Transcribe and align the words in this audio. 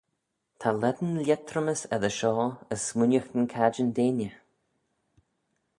Ta 0.59 0.69
lane 0.81 1.09
lhietrymys 1.19 1.81
eddyr 1.97 2.15
shoh, 2.17 2.47
as 2.73 2.81
smooinaghtyn 2.87 3.45
cadjin 3.53 3.89
deiney. 3.97 4.31